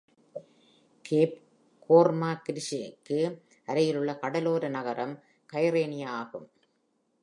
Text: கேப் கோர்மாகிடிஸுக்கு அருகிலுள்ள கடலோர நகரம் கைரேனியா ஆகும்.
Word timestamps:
கேப் 1.05 1.35
கோர்மாகிடிஸுக்கு 1.89 3.19
அருகிலுள்ள 3.67 4.17
கடலோர 4.19 4.69
நகரம் 4.69 5.15
கைரேனியா 5.53 6.07
ஆகும். 6.21 6.47